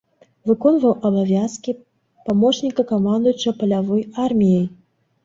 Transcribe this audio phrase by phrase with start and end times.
[0.51, 1.75] Выконваў абавязкі,
[2.29, 4.65] памочніка камандуючага палявой арміяй.